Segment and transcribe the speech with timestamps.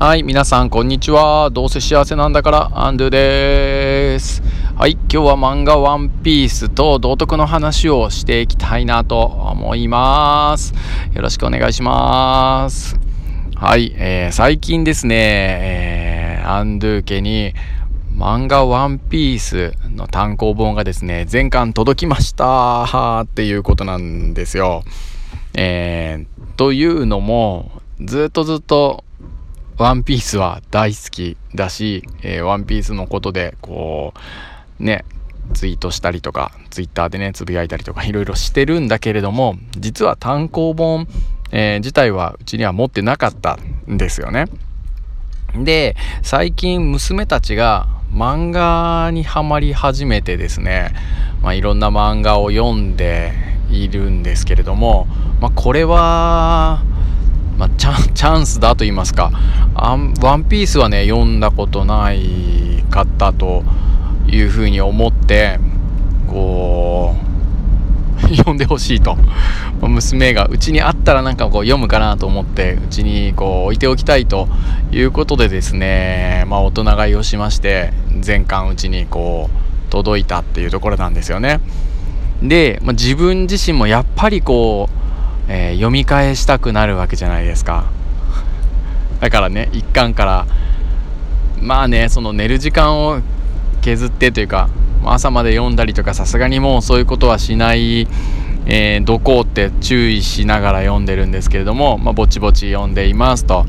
[0.00, 1.50] はい、皆さん、こんにちは。
[1.50, 4.44] どうせ幸せなんだから、アンドゥです。
[4.76, 10.72] はい、今日は漫画ワンピースと道徳の話をしていきたいなと思います。
[11.14, 12.96] よろしくお願いします。
[13.56, 17.54] はい、えー、最近ですね、えー、アンドゥ家に
[18.14, 24.84] 漫画ワンピースの単行本がですね、全巻届きましたっていうことなんですよ。
[25.54, 29.02] えー、というのも、ずっとずっと
[29.78, 34.12] ワンピースは大好きだし、えー、ワンピースのことで、こ
[34.80, 35.04] う、ね、
[35.54, 41.06] ツイートしたりとか、ツイッターでね、つぶやいたりとか、いろいろしてるんだけれども、実は単行本、
[41.52, 43.56] えー、自体はうちには持ってなかった
[43.88, 44.46] んですよね。
[45.54, 50.92] で、最近娘たちが漫画にはまり始めてですね、
[51.40, 53.32] まあ、いろんな漫画を読んで
[53.70, 55.06] いるんですけれども、
[55.40, 56.82] まあ、これは、
[57.58, 59.30] まあ、 チャンスだと言いますか。
[59.74, 63.64] あんワンピースはね読んだことないかったと
[64.28, 65.58] いうふうに思って
[66.26, 67.14] こ
[68.24, 69.16] う 読んでほしいと。
[69.80, 74.48] 娘がうちにあったらなんかこう読むかなと思ってうちにこう置いておきたいと
[74.90, 81.60] いうことでですねまあ大人買いをしまして全巻うちにこう届いたっていうところなんですよね。
[82.42, 84.97] で、まあ、自分自身もやっぱりこう
[85.48, 87.86] えー、読み返したくなるわけじゃないですか。
[89.20, 90.46] だからね一巻から
[91.60, 93.20] まあねその寝る時間を
[93.80, 94.68] 削ってというか
[95.04, 98.06] 朝まで読んだりとかさすがにもうそういうことはしない、
[98.66, 103.64] えー、どこって注意しながら読んでるんですけれども、まあ、ぼちぼち読んでいますと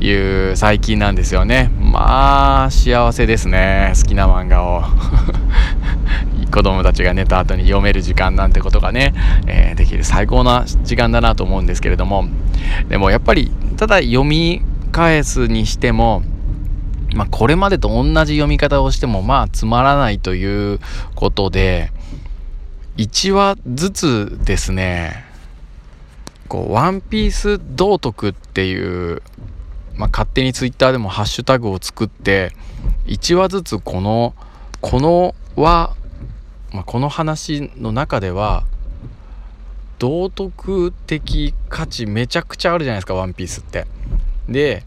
[0.00, 0.12] い
[0.50, 1.70] う最近なんですよね。
[1.78, 4.82] まあ幸せですね好きな漫画を。
[6.50, 9.14] 子供たちが寝た後に読める時間なんてことがね、
[9.46, 12.24] えー、できる最高な時間だなと思うんですけれども。
[12.88, 16.22] でもやっぱりただ読み返すにしても
[17.14, 20.78] まあ、これまでと同じ読み方をしてもまあつまらないという
[21.14, 21.90] ことで
[22.96, 25.24] 1話ずつですね
[26.48, 29.22] こうワンピース道徳っていう、
[29.96, 32.52] まあ、勝手にツイッターでもハッシュタグを作って
[33.06, 34.34] 1話ずつこの
[34.80, 35.94] この輪
[36.72, 38.64] まあ、この話の中では
[39.98, 43.86] 道徳的価値めちゃくちゃあるじゃないですか「ワンピースって。
[44.48, 44.84] で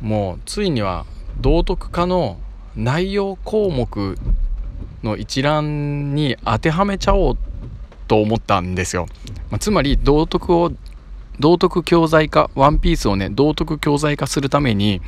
[0.00, 1.06] もうついには
[1.40, 2.38] 道徳化の
[2.76, 4.18] 内容項目
[5.02, 7.38] の一覧に当てはめちゃおう
[8.08, 9.06] と思ったんですよ。
[9.50, 10.72] まあ、つまり道徳を
[11.40, 15.00] 道徳教材化ワンピースをね道徳教材化するために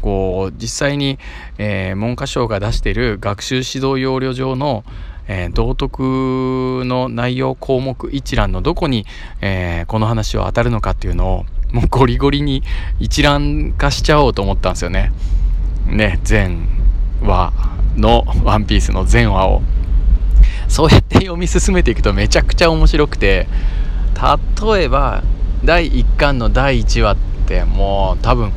[0.00, 1.18] こう実際に、
[1.58, 4.84] えー、文科省が出してる学習指導要領上の
[5.28, 9.06] えー、道徳の内容項目一覧のどこに、
[9.40, 12.62] えー、この話は当たるのかっていうのをもうゴリゴリに
[12.98, 15.12] 一覧化しちゃおうと思ったんですよね。
[15.86, 16.66] ね全
[17.22, 17.52] 話
[17.96, 19.62] の「ワンピースの全話を
[20.68, 23.48] そうやって読み進めていくとめちゃくちゃ面白くて
[24.72, 25.22] 例えば
[25.64, 28.52] 第1巻の第1話ってもう多分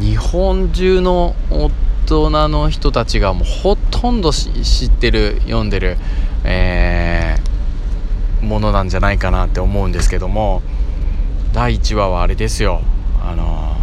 [0.00, 1.34] 日本中の
[2.10, 5.98] 大人の人たちがもうほとんど知ってる読んでる、
[6.42, 10.62] えー、ものなんじゃないかなって思うんですけども
[11.52, 12.80] 第1話はあれですよ。
[13.22, 13.76] あの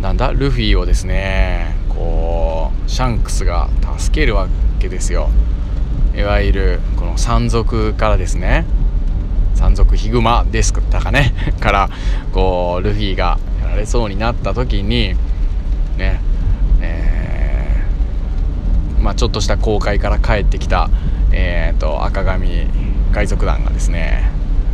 [0.00, 0.32] なんだ？
[0.32, 3.68] ルフィをですねこうシャンクスが
[3.98, 4.48] 助けるわ
[4.78, 5.28] けですよ。
[6.16, 8.64] いわゆるこの山賊からですね。
[9.54, 11.34] 山賊ヒグマですだかね。
[11.60, 11.90] から
[12.32, 15.14] こうルフィがやられそうになった時に
[15.98, 16.22] ね
[19.00, 20.90] まあ、ちょっとした公開から帰ってきた、
[21.32, 22.66] えーと、赤髪
[23.12, 24.30] 海賊団がですね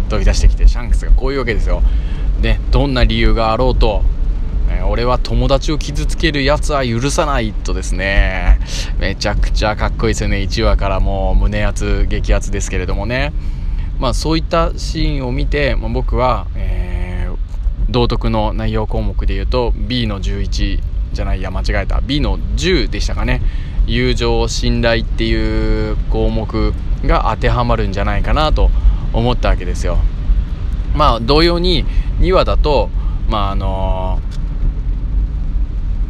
[0.09, 1.83] 飛び出してきてシャンクスがこういうわけですよ。
[2.41, 4.03] でどんな理由があろうと、
[4.71, 8.61] えー、俺は友達を傷つけるやつは許さないとですね
[8.99, 10.39] めちゃくちゃかっこいいですよね。
[10.39, 13.33] 1話からもう胸熱激アツですけれどもね。
[13.99, 22.01] まあそういったシーンを見て、まあ、僕は、えー、道徳の内容項目で言うと B の11じゃないや間違えた。
[22.01, 23.41] B の10でしたかね。
[23.87, 26.75] 友情信頼っていう項目
[27.05, 28.71] が当てはまるんじゃないかなと
[29.13, 29.99] 思ったわけですよ。
[30.95, 31.85] まあ同様に
[32.21, 32.91] 2話だと
[33.29, 34.21] まああの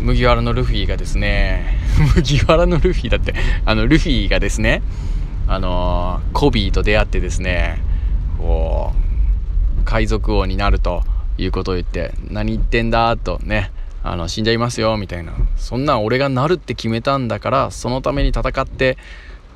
[0.00, 1.78] ー、麦わらのルフィがですね
[2.16, 3.34] 麦わらのルフィだって
[3.64, 4.82] あのルフィがですね
[5.48, 7.80] あのー、コビーと出会ってですね
[8.38, 11.02] こう海賊王になると
[11.38, 13.70] いうことを言って何言ってんだとね
[14.08, 15.32] あの死んじゃいますよみたいな。
[15.56, 18.96] そんなん俺がなるって決めたんだからそのために戦って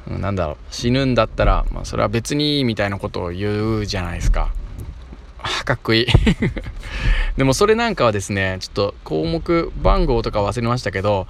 [0.09, 4.53] なんだろう死ぬんだったら、まあ、それは別にいいみたいなことを言うじゃないですか。
[5.39, 6.07] あかっこいい。
[7.39, 11.27] でもそれなんかはですねちょっと項目番号とか忘れましたけど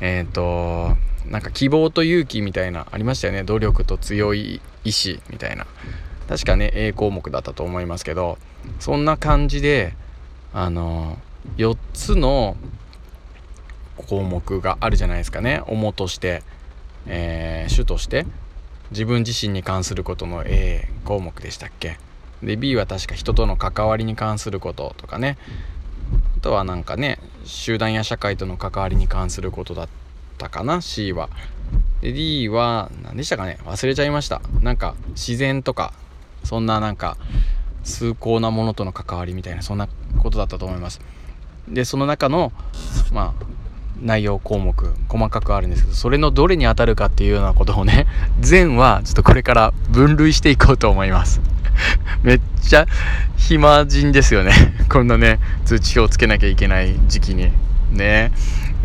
[0.00, 0.96] えっ、ー、と
[1.28, 3.42] なんか希望と勇気みたいなありましたよね。
[3.42, 5.66] 努力と強い意志みたいな。
[6.28, 8.38] 確かね A 項目だったと思いますけど
[8.80, 9.94] そんな感じで
[10.54, 11.18] あの
[11.56, 12.56] 4つの
[13.96, 15.62] 項目があるじゃないですかね。
[15.66, 16.42] 主として、
[17.06, 18.26] えー、主として
[18.90, 21.98] 自分自身に関することの A 項目でしたっけ。
[22.42, 25.38] で B は確か人との関わりに関することとかね。
[26.36, 29.88] あとはなんかね集団や社会との関わりに関することだっ
[30.38, 30.80] たかな。
[30.80, 31.28] C は。
[32.00, 33.58] で D は何でしたかね。
[33.64, 34.42] 忘れちゃいました。
[34.60, 35.92] なんか自然とか
[36.44, 37.16] そんななんか
[37.84, 41.00] 崇高なものとの関わりみたいなそんなことだったと思います。
[41.68, 42.52] でその中の
[43.12, 43.44] まあ
[44.02, 48.06] 内容項目細かくあるんですけどそれのどれに当たるかっていうようなことをね
[48.40, 51.40] 全はちょっとこれから分類していこうと思います。
[52.22, 52.86] めっちゃ
[53.36, 54.52] 暇人ですよね。
[54.90, 57.50] こんなね通知表つけなきゃいけない時期に。
[57.90, 58.32] ね。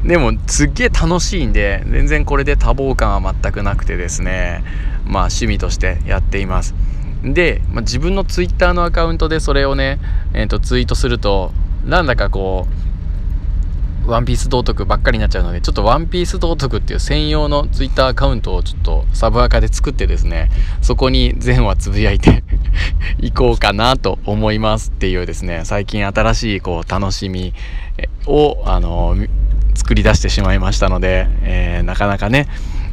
[0.04, 4.64] でもすっげえ楽しいんで全然これで多忙感は全くなくてですね。
[5.06, 6.76] まあ趣味としてやっています。
[7.24, 10.00] で、まあ、自分のツイッターのアカウントでそれをね、
[10.34, 11.52] えー、とツイートすると
[11.88, 12.88] なんだかこう
[14.08, 20.50] ワンピース道徳ばっかりになっちゃうので、ちょっとワンピース道徳っていう専用のツイッターアカウントをちょっとサブアカで作ってですね、
[20.82, 22.44] そこに 全話つぶやいて
[23.20, 27.54] いこうかなと思いますっていうですね、最近新しいこう楽しみ
[28.26, 29.18] を、あの、
[29.76, 32.48] 作り出してしまいましたので、えー、なかなかね、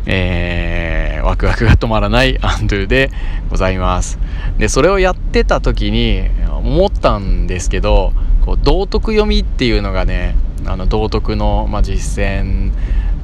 [0.07, 3.11] えー、ワクワクが止まらないアンドゥで
[3.51, 4.19] ございます。
[4.59, 8.13] で、それをやってた時に思ったんですけど、
[8.45, 10.37] こう道徳読みっていうのがね、
[10.67, 12.73] あの道徳の、まあ、実践、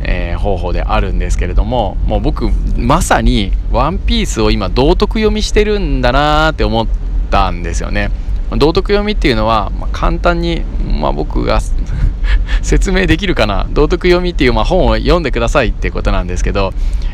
[0.03, 6.87] えー、方法であるんですけれどももう僕まさに「ワンピースを今道徳読みしてるんだなって思っ
[7.31, 8.11] たんですよね。
[8.57, 10.63] 道徳読みっていうのは、まあ、簡単に、
[11.01, 11.61] まあ、僕が
[12.63, 16.73] 説明できるかな道徳読みっていう、まあ、本を読んでくださいってことなんですけど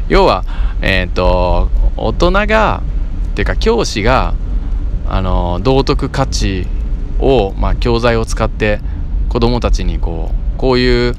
[0.09, 0.45] 要は、
[0.81, 1.69] えーと、
[1.99, 2.83] 大人が
[3.33, 4.33] っていうか教師が
[5.09, 6.67] あの道徳価値
[7.19, 8.81] を、まあ、教材を使って
[9.29, 11.15] 子供たちにこうこういう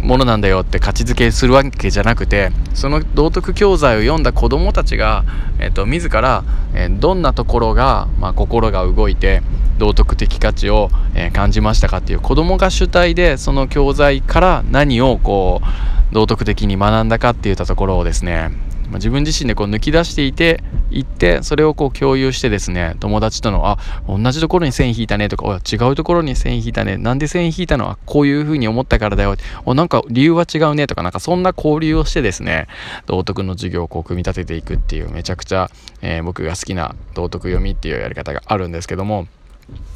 [0.00, 5.24] ものなんだよって価値づけするわけじゃなくてその道徳教材を読んだ子どもたちが、
[5.58, 6.44] えーと、自ら、
[6.74, 9.42] えー、どんなところが、まあ、心が動いて
[9.78, 18.50] 道徳的価値を、えー、感じましたかっていう子どもが主体でその教材から何をこう道徳的に学んだかっていったところをですね、
[18.92, 27.86] 自分自身でこう抜き出していていってそれをこう共有してですね友達とのあ同じところに線引いたねとか違うところに線引いたねなんで線引いたの？
[27.86, 32.68] はこういうふうに思ったからだよおなんか理由は違うねとかなんかそんな交流をしてですね
[33.06, 35.70] 道徳の授業をこう組み立てていくっていうめちゃくちゃ、
[36.02, 39.26] えー、僕が好きな道徳読みっていうやり方があるんですけども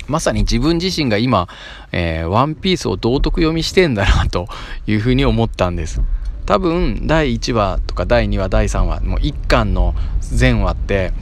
[0.07, 1.47] まさに自分自身が今、
[1.93, 4.49] えー、ワンピースを道徳読みしてんだなと
[4.87, 6.01] いうふうに思ったんです。
[6.49, 11.13] 多分第1話とか第2話第3話もう1巻の全話って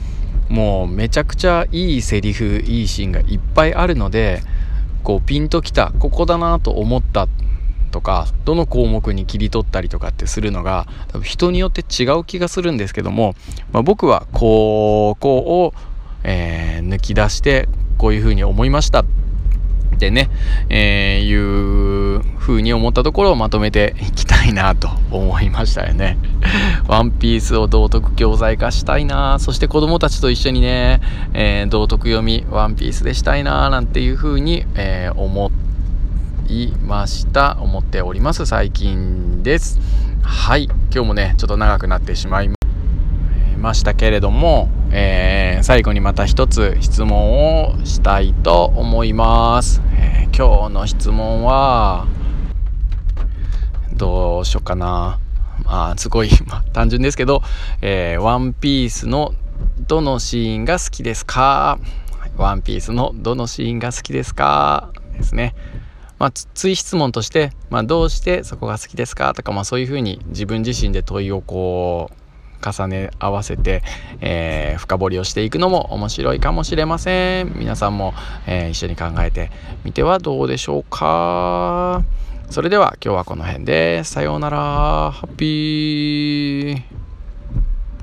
[0.49, 4.40] もうめちゃくちゃいいセリフいいシーンがいっぱいあるので
[5.02, 7.26] こうピンときたここだなと思った
[7.90, 13.34] とかどの項目に切り取ったりとかってするのが多分人によって違う気がするんですけども、
[13.73, 15.75] まあ、僕はここを、
[16.23, 17.69] えー、抜き出して
[17.99, 19.05] こういうふうに思いましたっ
[19.99, 20.31] てね、
[20.69, 21.96] えー、いう
[22.38, 26.19] 風に思ったところをまとめていきたいなと思いましたよね。
[26.87, 29.38] ワンピースを道徳教材化したいな。
[29.38, 31.00] そして子供たちと一緒にね、
[31.35, 35.50] えー、道徳読みワンピースでしたいななんていう風に、えー、思
[36.49, 37.59] いました。
[37.61, 38.47] 思っております。
[38.47, 39.81] 最近です。
[40.23, 40.64] はい。
[40.64, 42.50] 今日もねちょっと長くなってしまい
[43.57, 52.07] ましたけれども、えー、最後にまた一つ質問をしたいと思います、えー、今日の質問は
[53.97, 55.19] どうしようかな。
[55.65, 57.43] まあすごい、 まあ、単純ですけど、
[57.81, 59.35] えー、ワンピースの
[59.88, 61.79] どのシーンが好きですか？
[62.37, 64.91] ワンピースのどのシーンが好きですか？
[65.17, 65.55] ですね。
[66.19, 69.33] まあ、追質問として、まあ、どうしてそこが好きですか？
[69.35, 72.15] とか、まあ、そういうふうに自分自身で問いをこう
[72.67, 73.83] 重ね合わせて、
[74.21, 77.53] えー、深掘りをしていくのも面白いかもしれません。
[77.57, 78.15] 皆さんも、
[78.47, 79.50] えー、一緒に考えて
[79.85, 82.03] みてはどうでしょうか？
[82.50, 84.05] それでは今日はこの辺で。
[84.05, 84.59] さようなら。
[85.12, 87.06] ハッピー。